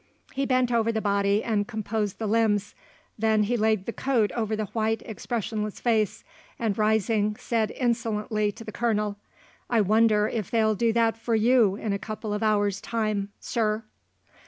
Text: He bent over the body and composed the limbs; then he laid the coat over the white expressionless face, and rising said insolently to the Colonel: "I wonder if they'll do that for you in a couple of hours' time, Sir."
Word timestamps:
He 0.33 0.47
bent 0.47 0.71
over 0.71 0.91
the 0.91 0.99
body 0.99 1.43
and 1.43 1.67
composed 1.67 2.17
the 2.17 2.25
limbs; 2.25 2.73
then 3.19 3.43
he 3.43 3.55
laid 3.55 3.85
the 3.85 3.93
coat 3.93 4.31
over 4.31 4.55
the 4.55 4.65
white 4.65 5.03
expressionless 5.05 5.79
face, 5.79 6.23
and 6.57 6.75
rising 6.75 7.35
said 7.35 7.69
insolently 7.69 8.51
to 8.53 8.63
the 8.63 8.71
Colonel: 8.71 9.17
"I 9.69 9.81
wonder 9.81 10.27
if 10.27 10.49
they'll 10.49 10.73
do 10.73 10.91
that 10.93 11.17
for 11.19 11.35
you 11.35 11.75
in 11.75 11.93
a 11.93 11.99
couple 11.99 12.33
of 12.33 12.41
hours' 12.41 12.81
time, 12.81 13.29
Sir." 13.39 13.83